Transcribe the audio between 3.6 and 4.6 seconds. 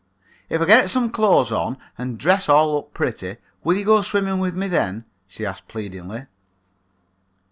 will you go swimming with